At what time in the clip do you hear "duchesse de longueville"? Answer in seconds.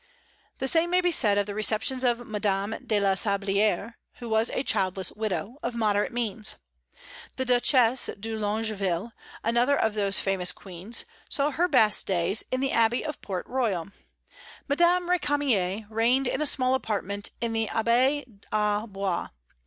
7.45-9.11